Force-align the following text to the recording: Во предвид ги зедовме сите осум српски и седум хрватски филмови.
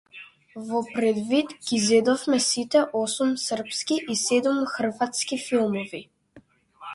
Во 0.69 0.79
предвид 0.95 1.49
ги 1.67 1.77
зедовме 1.87 2.39
сите 2.45 2.81
осум 3.01 3.35
српски 3.45 3.99
и 4.15 4.17
седум 4.23 4.63
хрватски 4.73 5.41
филмови. 5.45 6.03